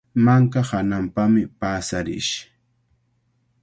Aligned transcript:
Manka 0.25 0.61
hananpami 0.69 1.43
paasarish. 1.59 2.33